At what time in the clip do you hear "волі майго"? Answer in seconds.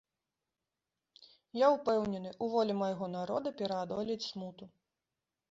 2.55-3.11